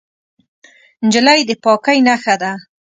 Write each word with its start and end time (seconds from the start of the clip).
نجلۍ 1.05 1.39
د 1.49 1.51
پاکۍ 1.63 1.97
نښه 2.07 2.35
ده. 2.41 2.51